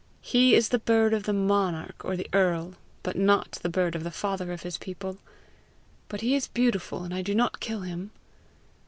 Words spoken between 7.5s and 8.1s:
kill him."